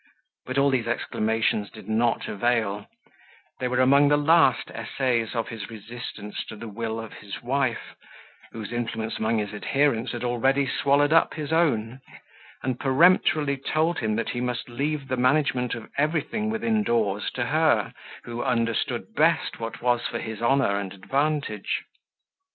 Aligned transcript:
But 0.47 0.57
all 0.57 0.71
these 0.71 0.87
exclamations 0.87 1.69
did 1.69 1.87
not 1.87 2.27
avail; 2.27 2.87
they 3.59 3.67
were 3.67 3.79
among 3.79 4.07
the 4.07 4.17
last 4.17 4.71
essays 4.71 5.35
of 5.35 5.49
his 5.49 5.69
resistance 5.69 6.43
to 6.45 6.55
the 6.55 6.67
will 6.67 6.99
of 6.99 7.13
his 7.13 7.43
wife, 7.43 7.93
whose 8.51 8.71
influence 8.71 9.19
among 9.19 9.37
his 9.37 9.53
adherents 9.53 10.11
had 10.13 10.23
already 10.23 10.65
swallowed 10.65 11.13
up 11.13 11.35
his 11.35 11.53
own, 11.53 12.01
and 12.63 12.79
peremptorily 12.79 13.57
told 13.57 13.99
him 13.99 14.15
that 14.15 14.29
he 14.29 14.41
must 14.41 14.67
leave 14.69 15.07
the 15.07 15.17
management 15.17 15.75
of 15.75 15.91
everything 15.99 16.49
within 16.49 16.81
doors 16.81 17.29
to 17.35 17.45
her, 17.45 17.93
who 18.23 18.41
understood 18.41 19.13
best 19.13 19.59
what 19.59 19.83
was 19.83 20.07
for 20.07 20.17
his 20.17 20.41
honour 20.41 20.79
and 20.79 20.93
advantage. 20.93 21.83